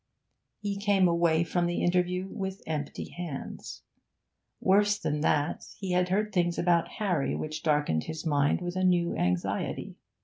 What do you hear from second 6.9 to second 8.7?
Harry which darkened his mind